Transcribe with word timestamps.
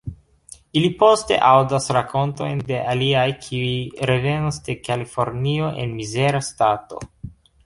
Ili 0.79 0.87
poste 1.01 1.35
aŭdas 1.49 1.89
rakontojn 1.97 2.63
de 2.71 2.79
aliaj 2.93 3.27
kiuj 3.43 3.77
revenas 4.13 4.59
de 4.69 4.77
Kalifornio 4.89 5.71
en 5.85 5.95
mizera 6.01 6.43
stato. 6.51 7.05